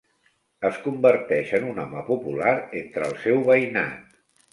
Es 0.69 0.77
converteix 0.85 1.51
en 1.57 1.67
un 1.71 1.81
home 1.83 2.01
popular 2.07 2.53
entre 2.81 3.05
el 3.09 3.15
seu 3.27 3.45
veïnat. 3.51 4.01